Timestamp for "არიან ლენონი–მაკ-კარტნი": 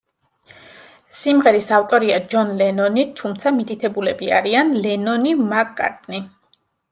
4.39-6.25